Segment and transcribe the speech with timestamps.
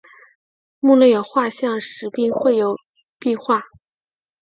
[0.79, 2.75] 墓内有画像石并绘有
[3.19, 3.61] 壁画。